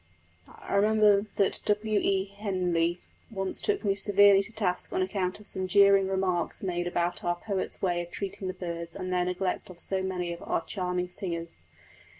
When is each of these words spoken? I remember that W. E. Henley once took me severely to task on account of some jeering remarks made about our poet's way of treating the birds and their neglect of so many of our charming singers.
I 0.47 0.73
remember 0.73 1.27
that 1.35 1.61
W. 1.65 1.99
E. 1.99 2.25
Henley 2.25 2.99
once 3.29 3.61
took 3.61 3.85
me 3.85 3.93
severely 3.93 4.41
to 4.41 4.51
task 4.51 4.91
on 4.91 5.03
account 5.03 5.39
of 5.39 5.45
some 5.45 5.67
jeering 5.67 6.07
remarks 6.07 6.63
made 6.63 6.87
about 6.87 7.23
our 7.23 7.35
poet's 7.35 7.83
way 7.83 8.01
of 8.01 8.09
treating 8.09 8.47
the 8.47 8.55
birds 8.55 8.95
and 8.95 9.13
their 9.13 9.25
neglect 9.25 9.69
of 9.69 9.79
so 9.79 10.01
many 10.01 10.33
of 10.33 10.41
our 10.41 10.65
charming 10.65 11.09
singers. 11.09 11.65